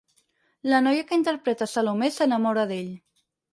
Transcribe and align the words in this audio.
La 0.73 0.79
noia 0.85 1.03
que 1.11 1.19
interpreta 1.19 1.69
Salomé 1.75 2.11
s'enamora 2.17 2.67
d'ell. 2.75 2.93